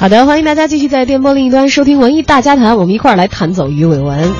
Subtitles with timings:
[0.00, 4.32] 好的，欢迎大家继续在电波另一端收听文艺大家谈，我们一块儿来谈走鱼尾纹。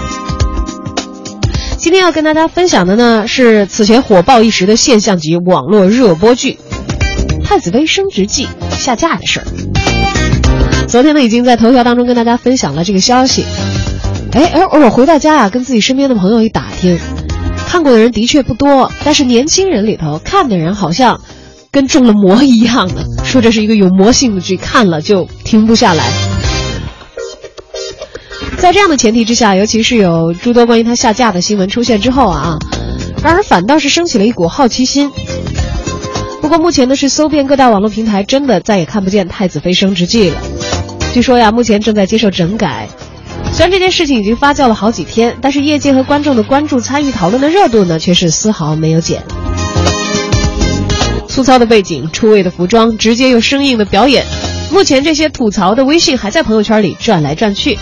[1.76, 6.60] 今天要跟大家分享的呢是此前火爆一时的现象级网络热播剧
[7.44, 8.46] 《太子妃升职记》
[8.76, 9.46] 下架的事儿。
[10.86, 13.44] 昨天呢已经在头条当中跟大家分享了这个消息。
[14.30, 17.00] 哎，而我回到家呀，跟自己身边的朋友一打听，
[17.66, 21.20] 看过的人的确不多，但是年轻人里头看的人好像。
[21.70, 26.04] 跟中了魔一样的，说这是一个有魔性的剧，看了就停不下来。
[28.56, 32.58] 在这样的前提之下，尤其是有诸多关于它下架的新闻出现之后啊，
[33.22, 35.10] 让人反倒是升起了一股好奇心。
[36.40, 40.40] 不过目前呢是搜遍各大网络平台，真的再也看不见《太子妃升职记》了。
[41.12, 42.88] 据说呀，目前正在接受整改。
[43.52, 49.22] 虽然这件事情已经发酵了好几天，但是业界和观众的关注、参与讨论的热度呢，却是丝毫没有减。
[51.38, 54.26] 粗糙的背景、出位的服装、直接又生硬的表演，
[54.72, 57.78] 目前这些吐槽的微信还在朋友圈里转来转去。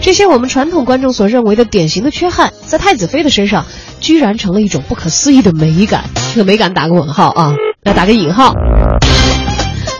[0.00, 3.66] 这些我们传统观众所认为的典型的缺憾，在太子妃的身上，
[4.00, 6.06] 居然成了一种不可思议的美感。
[6.34, 8.52] 这个美感打个问号啊，要打个引号。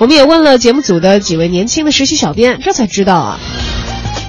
[0.00, 3.38] 我们也问了节目组的几位年轻的实习小编，这才知道啊，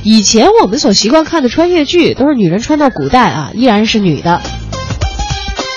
[0.04, 4.44] 以前我们所习惯看的穿越剧，都是女人穿到古代啊，依然是女的。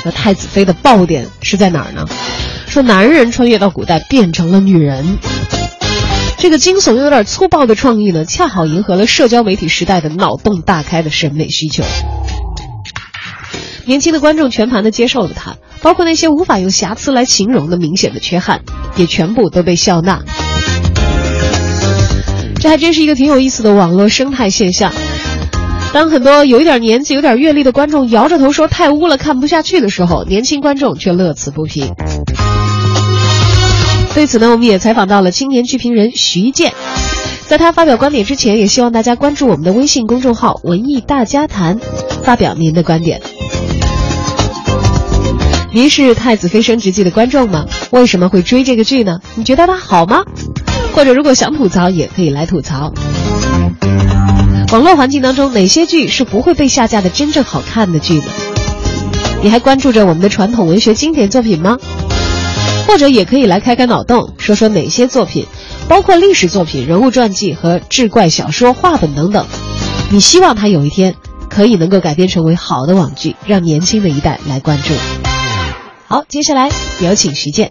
[0.05, 2.07] 那太子妃的爆点是在哪儿呢？
[2.77, 5.17] 说男人穿越到古代变成了女人，
[6.37, 11.83] 这个惊悚又有点粗暴的创意呢，恰好迎合了社交媒体时代的脑洞大开的审美需求。
[13.87, 18.61] 年轻的观众全盘的接受了它，包括那些无法用瑕疵来形容的明显的缺憾，
[18.97, 20.23] 也全部都被笑纳。
[22.61, 24.93] 这还真是一个挺有意思的网络生态现象。
[25.97, 31.91] 当很多有一点年纪、有点阅历的观众摇着头说太污了、看不下去的时候，年轻观众却乐此不疲。
[34.15, 36.75] 对此呢，我们也采访到了青年剧评人徐健，
[37.47, 41.81] 在他发表观点之前，也希望大家关注我们的微信公众号“文艺大家谈”，
[42.23, 43.23] 发表您的观点。
[45.73, 47.65] 您是《太子妃升职记》的观众吗？
[47.91, 49.21] 为什么会追这个剧呢？
[49.35, 50.25] 你觉得它好吗？
[50.95, 52.93] 或者如果想吐槽，也可以来吐槽。
[54.73, 58.25] 网络环境当中，哪些剧是不会被下架的真正好看的剧呢？
[59.43, 61.79] 你还关注着我们的传统文学经典作品吗？
[62.89, 65.47] 或者也可以来开开脑洞，说说哪些作品，
[65.89, 69.47] 包括历史作品、人物传记和志怪小说、话本等等，
[70.11, 71.15] 你希望它有一天
[71.49, 74.95] 可以能够改编成为好的网剧，让年轻的一代来关注。
[76.09, 76.69] 好，接下来
[77.01, 77.71] 有请徐健。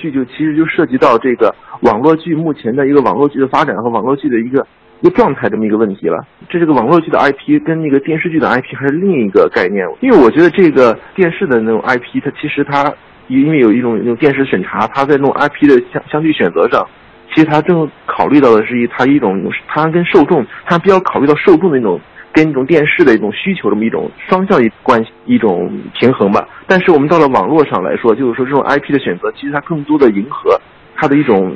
[0.00, 4.66] 剧就其实就涉及到这个网络剧目前的一个网络剧的发展和网络剧的一个
[5.00, 6.26] 一个状态这么一个问题了。
[6.48, 12.92] 这是个网络剧的 IP 跟那个电视剧的 IP 还是另一个概念，因为我觉得这个电视的那种 IP 它其实它。
[13.28, 16.82] 因为有一种那种电视审查，它在那种 IP 的相相对选择上，
[17.28, 22.00] 其实它正考虑到的是一它一种它跟受众，它比较考虑到受众的一种
[22.32, 26.48] 跟一种电视的一种需求这么一种双向一关系一种平衡吧。
[26.66, 30.58] 但是我们到了网络上来说，就是说这种 IP 的选择，其实它更多的迎合
[30.96, 31.54] 它的一种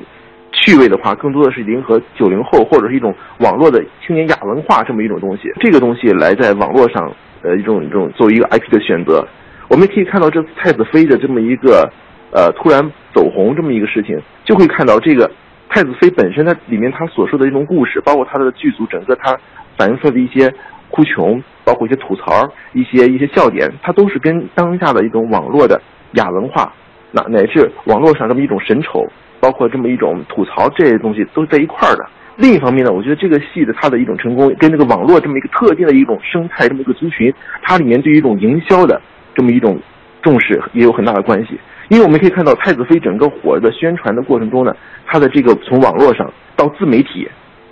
[0.52, 5.52] 趣味的话，更多的是迎合九零后或者是一种网络的青年亚文化这么一种东西。
[5.60, 7.10] 这个东西来在网络上，
[7.42, 9.26] 呃，一种一种作为一个 IP 的选择。
[9.68, 11.90] 我们可以看到这太子妃的这么一个，
[12.30, 12.82] 呃，突然
[13.14, 15.30] 走红这么一个事情，就会看到这个
[15.70, 19.38] 太子妃本身它里面它所说的一种故事，包括它的剧组整个它
[19.78, 20.52] 反映出来的一些
[20.90, 25.80] 哭穷，包括一些吐槽，一些一些笑点，它都是跟当下的一种网络的
[26.12, 26.70] 亚文化，
[27.10, 29.06] 乃乃至网络上这么一种神丑，
[29.42, 32.06] 包括这么一种吐槽这些东西都在一块儿的。
[32.36, 39.02] 另一方面呢，我觉得这个戏的它的一种成功，跟这个网络这么一个特定的一种生态这么一个族群，它里面对于一种营销的。
[39.34, 39.80] 这么一种
[40.20, 41.58] 重视也有很大的关系，
[41.88, 44.76] 因为我们可以看到太子妃整个火的宣传的过程中呢，
[45.06, 47.26] 它的这个从网络上到自媒体，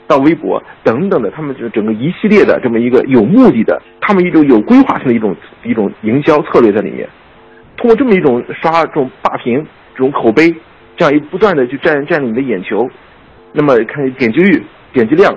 [0.06, 7.06] 到微博等等的，他们就整个一系列的这么一个有目的的，他们一种有规划性的一种一种营销策略在里面，
[7.76, 9.62] 通过这么一种刷这种霸屏、
[9.94, 10.50] 这种口碑，
[11.00, 12.86] 这样一不断的去占占领你的眼球，
[13.54, 14.62] 那么看点击率、
[14.92, 15.34] 点击量、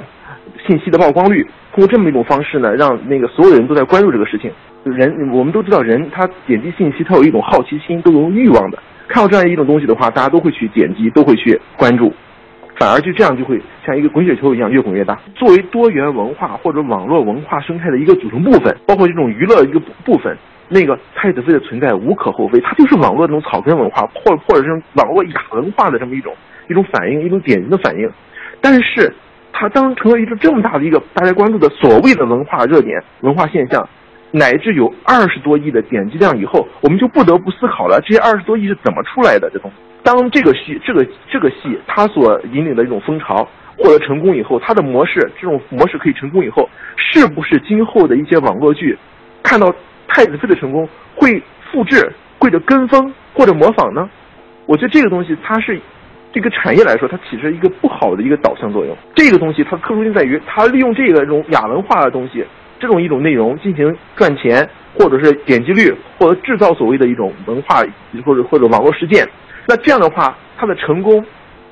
[0.68, 4.51] 信息的曝光率，通过这么一种方式呢，让那个所有人都在关注这个事情。
[4.83, 8.80] 人，我们都知道，人他点击信息，他有一种好奇心，都有欲望的。
[9.07, 12.12] 看到这样一种东西的话，大家都会去点击，都会去关注，
[12.77, 15.18] 反而就这样就会像一个滚雪球一样越滚越大。
[15.33, 20.38] 作为多元文化或者网络文化生态的一个组成部分，包括这种娱乐一个部分，
[20.69, 26.33] 那个太子妃的存在无可厚非，它就是网络这种草根文化，或或者是网络亚文化的这么一种
[26.69, 28.10] 一种反应，一种典型的反应。
[28.62, 29.13] 但是，
[29.51, 33.88] 它当成了一个这么大的一个大家关注的所谓的文化热点、文化现象。
[34.36, 39.48] 乃至有二十多亿的点击量以后，我们就不得不思考了：这些二十多亿是怎么出来的？
[39.54, 46.68] 这东西当这个戏这个这个戏它所引领的一种风潮获得成功以后，它的模式这种模式可以成功以后，
[46.98, 48.98] 是不是今后的一些网络剧
[49.44, 49.71] 看到
[50.13, 52.07] 太子妃的成功会复制
[52.39, 54.07] 或者跟风或者模仿呢？
[54.68, 55.80] 我觉得这个东西它是
[56.31, 58.95] 这个产业来说，它起着一个不好的一个导向作用。
[59.15, 62.45] 这个东西它的特殊性在于，它利用这个这种亚文化的东西，
[62.80, 67.83] 这种一种内容进行赚钱，或者是点击率，或者制造所谓的一种文化
[68.24, 69.27] 或者或者网络事件。
[69.68, 71.25] 那这样的话，它的成功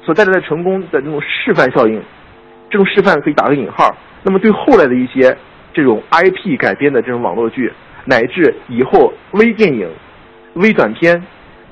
[0.03, 2.01] 所带来的成功的这种示范效应，
[2.69, 3.95] 这种示范可以打个引号。
[4.23, 5.35] 那么对后来的一些
[5.73, 7.71] 这种 IP 改编的这种网络剧，
[8.05, 9.89] 乃至以后微电影、
[10.55, 11.23] 微短片、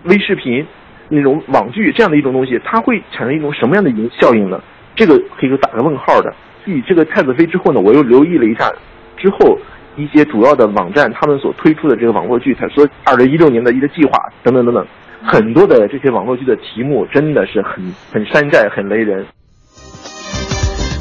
[0.04, 0.66] 微视频。
[1.12, 4.62] 那种网剧这样的一种东西，它会产生一种什么样的影效应呢？
[4.96, 6.32] 这个可以说打个问号的。
[6.64, 8.72] 继这个太子妃之后呢，我又留意了一下
[9.18, 9.58] 之后
[9.96, 14.86] 一些主要的网站他们所推出的这个网络剧，他说二零一六年的一个计划等等等等，
[15.24, 17.84] 很多的这些网络剧的题目真的是很
[18.14, 19.26] 很山寨、很雷人，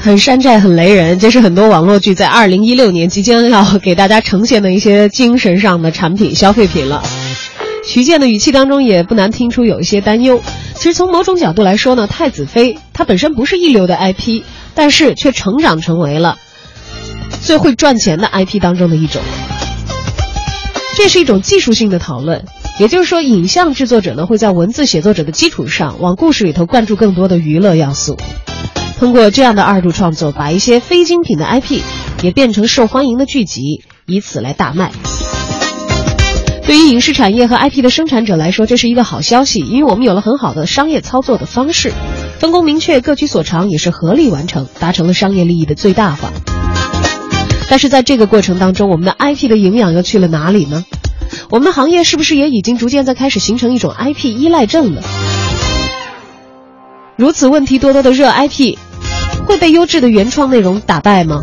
[0.08, 1.18] 很山寨、很雷人。
[1.18, 7.02] 这是很多网络剧在二零一六年即将要给大家呈现的一些精神上的产品、消费品了。
[7.84, 10.40] 徐健的语气当中也不难听出有一些担忧。
[10.74, 14.44] 其实从某种角度来说呢，太子妃它本身不是一流的 IP，
[14.74, 16.38] 但是却成长成为了
[17.42, 19.20] 最会赚钱的 IP 当中的一种。
[20.96, 22.46] 这是一种技术性的讨论，
[22.80, 28.16] 也就是说，影像制作者呢会在文字写作者的基础上，往故事里头灌注更多的娱乐要素。
[28.98, 31.80] 通过这样的二度创作，把一些非精品的 IP
[32.22, 34.90] 也变成受欢迎的剧集，以此来大卖。
[36.66, 41.92] 对于影视产业和 IP 的生产者来说，这是一个好消息，因为我们有了很好的商业操作的方式，
[42.40, 46.30] 分工明确，各取所长，也是合力完成，达成了商业利益的最大化。
[47.70, 50.84] 但是在这个过程当中，我们的 IP 的营养又去了哪里呢？
[51.50, 55.00] 我们的行业是不是也已经逐渐在开始形成一种 IP 依赖症呢？
[57.16, 58.76] 如此问题多多的热 IP，
[59.48, 61.42] 会被优质的原创内容打败吗？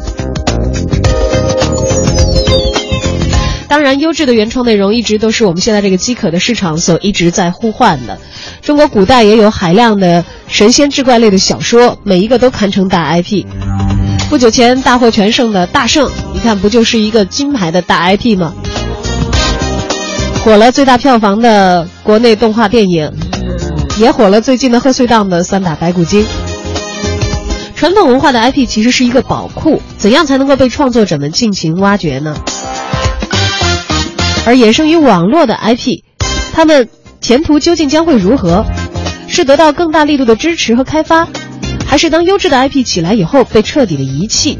[3.68, 8.18] 当然，优质的原创内容一直都是我们现在这个饥渴的市场所一直在呼唤的。
[8.62, 13.44] 中国古代也有海量的神仙志怪类的小说，每一个都堪称大 IP。
[14.30, 18.54] 不久前大获全胜的大圣，你看不就是一个金牌的大 IP 吗？
[20.44, 23.12] 火了最大票房的国内动画电影，
[23.98, 26.24] 也火了最近的贺岁档的三打白骨精。
[27.76, 32.36] 传统文化的 IP 其实是一个宝库，怎样才能够被创作者们尽情挖掘呢？
[34.46, 36.02] 而衍生于网络的 IP，
[36.54, 36.88] 他们
[37.20, 38.66] 前途究竟将会如何？
[39.28, 41.28] 是得到更大力度的支持和开发，
[41.86, 44.58] 还是当优质的 IP 起来以后被彻底的遗弃？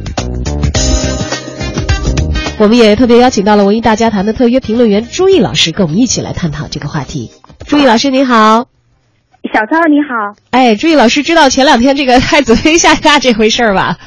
[2.58, 7.32] 我们也特别邀请到了文艺大家谈的特约评论员朱毅老师，跟我们一起来探讨这个话题。
[7.66, 8.66] 朱毅老师您好，
[9.54, 10.34] 小超你好。
[10.52, 13.98] 哎，朱毅老师知道前两天这个太子妃下架这回事儿吧？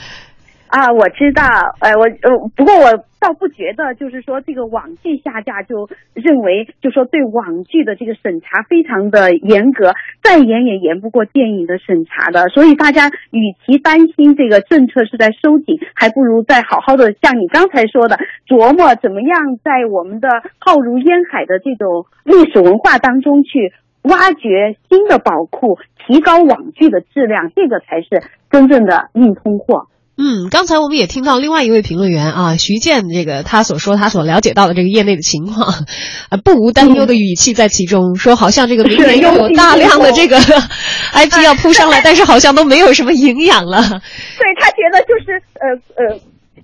[0.68, 1.44] 啊，我知道，
[1.80, 12.48] 呃，我呃，不过我倒不觉得，就是说这个网剧下架就认为，就说对网剧的这个审查非常的严格，再严也严不过电影的审查的。
[12.48, 23.72] 所以大家与其担心这个政策是在收紧，还不如再好好的像你刚才说的，琢磨怎么样在我们的浩如烟海的这种历史文化当中去
[24.08, 29.86] 挖掘新的宝库，提高网剧的质量，这个才是真正的硬通货。
[30.20, 35.68] 嗯，刚才我们也听到另外一位评论员啊，徐健这个他所说他所了解到的这个业内的情况，
[36.28, 40.36] 啊，不无担忧的语气在其中，说好像这个明年又有大量的这个
[41.14, 43.80] IP 要扑上来，但是好像都没有什么营养了。
[43.80, 46.02] 对他觉得就是呃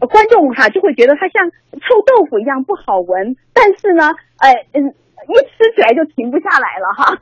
[0.01, 4.95] 呃，观众哈就会觉得他像臭豆腐一样不好闻，但是呢，哎嗯。
[5.29, 7.19] 一吃起来就停不下来了哈，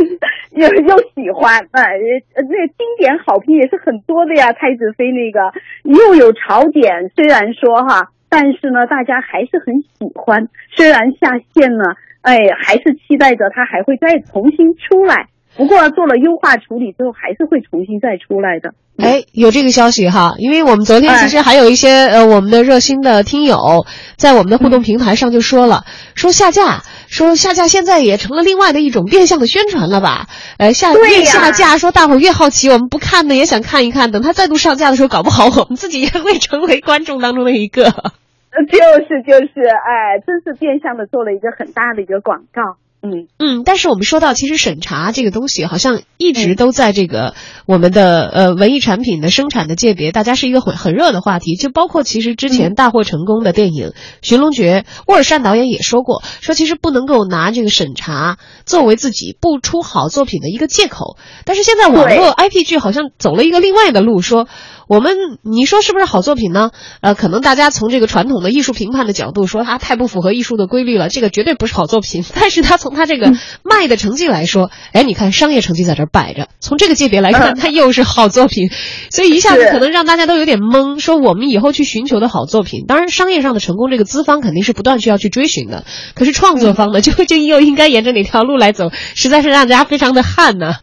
[0.52, 1.98] 又又喜欢，哎，
[2.34, 4.52] 那经典好评也是很多的呀。
[4.52, 5.52] 太子妃那个
[5.84, 10.48] 又有槽点，虽然说哈，但是呢，大家还是很喜欢。
[10.70, 15.28] 虽然下线了，哎，还是期待着他还会再重新出来。
[15.56, 18.74] 不过做了优化处理之后，还是会重新再出来的。
[18.98, 30.26] 哎，有这个消息哈，因为我们昨天其实还有一些呃，我们的热心的听友在我们的互动平台上就说了，说下架，说下架现在也成了另外的一种变相的宣传了吧？
[30.58, 37.84] 呃，下越下架，说大伙越好奇，我们不看呢也想看一看，等它再度上架的时候，搞不好我们自己也会成为观众当中的一个。
[37.84, 42.76] 就是就是，哎，真是变相的做了一个很大的一个广告。
[43.04, 47.34] 嗯嗯，但是我们说到，其实审查这个东西，好像一直都在这个
[47.66, 51.56] 我们的呃文艺产品的生产的界别，大家是一个很很热的话题。
[51.56, 53.88] 就包括其实之前大获成功的电影
[54.22, 61.16] 《寻龙诀》，沃尔善导演也说过，说其实不能够拿这个审查作为自己不出好作品的一个借口。
[61.44, 64.46] 但是现在网络 IP 剧好像走了一个另外的路，说。
[64.92, 66.70] 我们你说是不是好作品呢？
[67.00, 72.22] 呃，可能大家从这个传统的艺术评判的角度说，它太不符合艺术的规律了，这个绝对不是好作品。
[72.38, 73.32] 但是它从它这个
[73.64, 78.68] 卖的成绩来说，哎，你看商业成绩在这儿摆着，从这个界别来看，它又是好作品，
[79.08, 80.98] 所以一下子可能让大家都有点懵。
[80.98, 85.86] 说我们以后去寻求的好作品，当然商业上的成功，这个资方肯定是不断需要去追寻的。
[86.14, 90.74] 可是创作方呢，就就又应该沿着哪条路来走，实在是让大家非常的汗呢。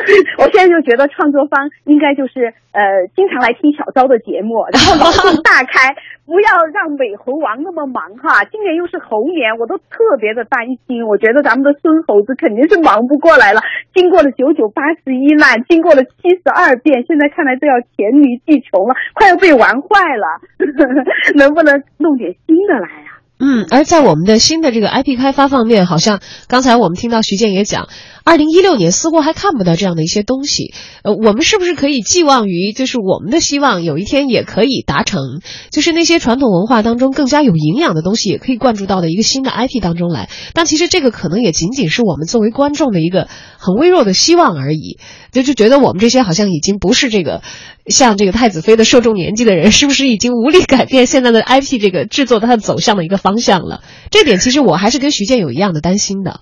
[0.38, 2.80] 我现在就觉得创作方应该就是呃，
[3.16, 8.44] 经常来听小昭的节目，然后脑洞大开，不要让美猴王那么忙哈。
[8.50, 11.04] 今年又是猴年，我都特别的担心。
[11.06, 13.60] 我觉得咱们的孙猴子肯定是忙不过来了。
[13.92, 20.38] 经过了九九八十一难，经过了七十二变，现在看来都要黔驴技穷了，快要被玩坏了。
[21.34, 23.09] 能不能弄点新的来啊？
[23.42, 27.88] 嗯，而在我们的新的这个 IP 开发方面，好像刚才我们听到徐健也讲。
[28.22, 35.40] 二零一六年似乎还看不到这样的一些东西，呃，我们是不是可以寄望于，就是我们的希望有一天也可以达成，
[35.72, 40.28] 就是那些传统文化当中更加有营养的东西也可以灌注到的一个新的 IP 当中来？
[40.52, 43.26] 但其实这个可能也仅仅是我们作为观众的一个
[43.58, 44.98] 很微弱的希望而已。
[45.32, 47.42] 就就觉得我们这些好像已经不是这个
[47.86, 53.80] 像这个太子妃的受众年纪的人，是不是已经无力改变现在的 IP 这个制作它的走向的一个方向了？
[54.10, 56.40] 这点其实我还是跟徐健有一样的担心的。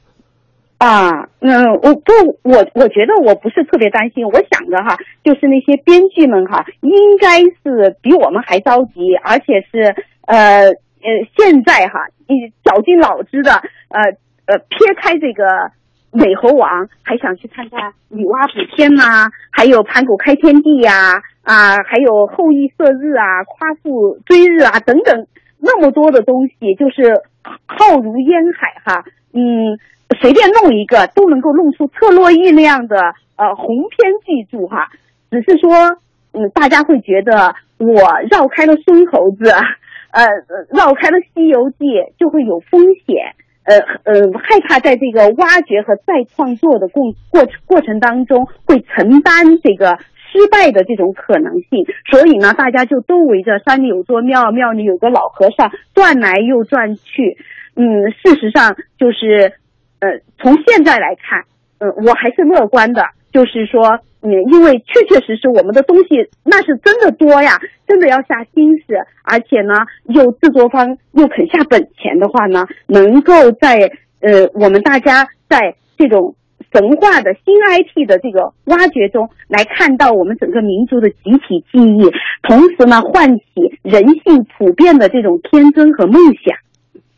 [0.78, 2.12] 啊，嗯，我不，
[2.44, 13.54] 我我觉得我不是特别担心，我想着哈，就是那些编剧们哈，应该是比我们还着急，而且是呃呃，现在哈，你绞尽脑汁的，
[13.88, 14.14] 呃
[14.46, 15.72] 呃，撇开这个
[16.12, 25.26] 美猴王，还想去看看女娲补天呐，还有盘古开天地呀，啊，还有后羿射日啊，夸父追日啊，等等，
[25.58, 27.22] 那么多的东西，就是
[27.66, 29.78] 浩如烟海哈，嗯。
[30.22, 32.96] 随便弄一个都能够弄出特洛伊那样的
[33.36, 34.88] 呃鸿篇巨著哈，
[35.30, 35.98] 只是说
[36.32, 37.92] 嗯大家会觉得我
[38.30, 39.50] 绕开了孙猴子，
[40.10, 40.26] 呃
[40.70, 41.76] 绕开了西游记
[42.18, 43.36] 就会有风险，
[43.68, 49.98] 呃呃害怕在这个挖掘和再创作的过过过程当中会承担这个
[50.32, 57.36] 失败的这种可能性，所以呢大家就都围着山里有座庙，庙里有个老和尚转来又转去，
[57.76, 59.52] 嗯事实上就是。
[60.00, 61.42] 呃，从现在来看，
[61.80, 63.02] 呃，我还是乐观的，
[63.38, 67.52] 就是说，嗯，因为确确实实我们的东西那是真的多呀，
[67.86, 69.74] 真的要下心思，而且呢，
[70.06, 76.34] 又制作方又肯下本钱的话呢，能够在呃我们大家在这种
[76.72, 82.02] 神话的新 IP 的这个挖掘中来看到我们整个民族的集体记忆，
[82.42, 83.44] 同时呢，唤起
[83.82, 86.58] 人性普遍的这种天真和梦想。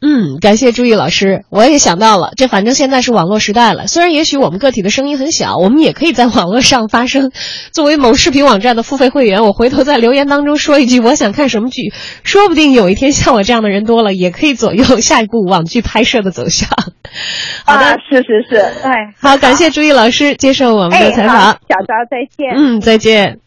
[0.03, 1.45] 嗯，感谢朱毅老师。
[1.51, 3.87] 我也想到了，这反正现在是网络时代了。
[3.87, 7.31] 虽然也许我们个体的声音很小，我们也可以在网络上发声。
[7.71, 11.93] 作为某视频网站的付费会员，我回头在留言当中说一句：我想看什么剧，
[12.25, 16.69] 说不定有一天像我这样的人多了，也可以左右下一部网剧拍摄的走向。
[17.67, 21.37] 好的，是是是，哎，好，感谢朱毅老师接受我们的采访。
[21.37, 22.55] 小昭，再见。
[22.57, 23.39] 嗯，再见。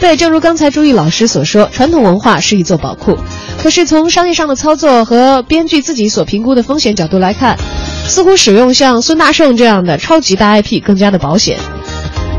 [0.00, 3.18] 对，正如刚才朱毅老师所说，传统文化是一座宝库。
[3.62, 7.58] 可是从商业上的操作和编剧自己所评估的风险角度来看，
[8.06, 11.58] 似乎使用像孙大圣这样的超级大 IP 更加的保险。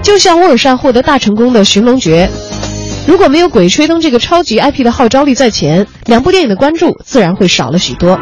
[0.01, 2.27] 就像沃尔善获得大成功的《寻龙诀》，
[3.07, 8.19] 如果没有《鬼吹灯》这个超级 IP 的号召力在前，两部电影的关注自然会少了许多。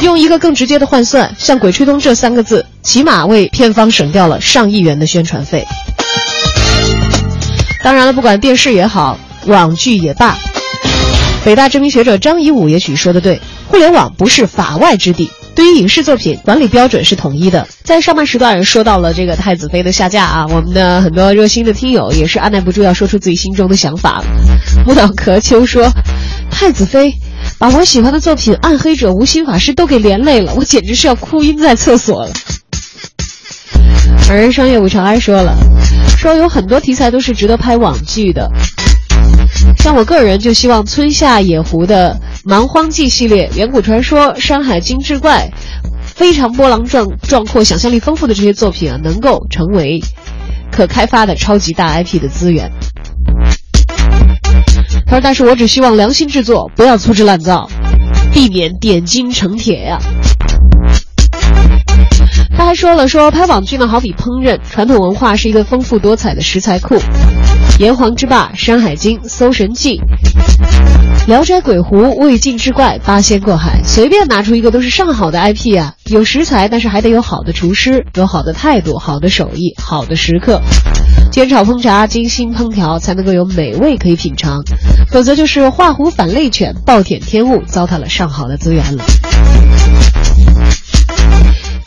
[0.00, 5.66] 用一个更直接的换算，像《鬼吹灯》这三个字，起码为片方省掉了上亿元的宣传费。
[7.82, 10.36] 当然了，不管电视也好，网剧也罢，
[11.44, 17.66] 北大知名学者张颐武也许说的对：互联网不是法外之地，对于影视作品管理标准是统一的。
[17.82, 24.22] 在上半时段说到了这个太子妃的下架啊，我们的很多热心的听友也是按耐不住要说出自己心中的想法。
[24.86, 25.90] 木脑壳秋说
[26.52, 27.14] ：“太子妃
[27.58, 32.32] 把我喜欢的作品《暗黑者》《无心法师》都给连累了，我简直是要哭晕在厕所了。”
[34.28, 35.56] 而商业五长安说了。
[36.16, 38.50] 说有很多题材都是值得拍网剧的，
[39.78, 45.50] 像我个人就希望村下野狐的《蛮荒记》系列、远古传说、山海经志怪，
[46.04, 50.02] 非常波澜壮壮阔、想象力丰富的这些作品啊，能够成为
[50.70, 52.70] 可开发的超级大 IP 的资源。
[55.06, 57.70] 他说：“但是我只希望良心制作，不要粗制滥造。”
[58.32, 59.98] 避免点金成铁呀。
[62.60, 66.96] 他还说了，说拍网剧呢，好比烹饪，传统文化是一个丰富多彩的食材库，
[67.78, 69.96] 《炎黄之霸》《山海经》《搜神记》
[71.26, 75.94] 《聊斋鬼狐》《魏晋之怪》《八仙过海》，随便拿出一个都是上好的 IP 啊！
[76.04, 80.60] 有食材，但是还得有好的厨师，有好的态度、好的手艺、好的食客，
[81.32, 84.64] 煎炒烹炸、精心烹调，才能够有美味可以品尝，
[85.10, 89.04] 否则就是画虎反类犬，暴殄天物，糟蹋了上好的资源了。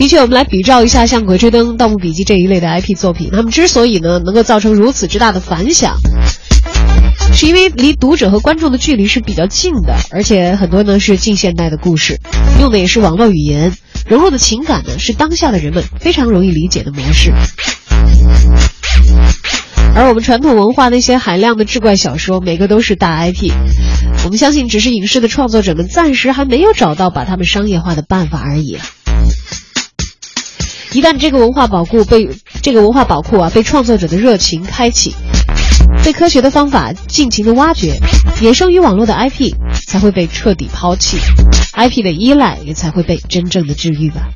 [0.03, 5.95] 的确，我们来比照一下像《鬼吹灯》《盗墓笔记》这一类的 IP 作品，他们之所以呢能够造成如此之大的反响，
[7.33, 12.19] 是因为离读者和观众的距离是比较近的，而且很多呢是近现代的故事，
[12.59, 13.71] 用的也是网络语言，
[14.05, 17.31] 融入的情感呢是当下的人们非常容易理解的模式。
[19.95, 23.53] 而我们传统文化那些海量的志怪小说，每个都是大 IP，
[24.25, 28.77] 我们相信只是影视的创作者们暂时还没有找到把它们商业化的办法而已。
[30.93, 32.29] 一旦这个文化宝库被
[32.61, 35.15] 这个文化宝库啊被创作者的热情开启，
[36.05, 37.99] 被科学的方法尽情的挖掘，
[38.41, 39.55] 衍生于网络的 IP
[39.87, 41.17] 才会被彻底抛弃
[41.73, 44.29] ，IP 的依赖也才会被真正的治愈吧。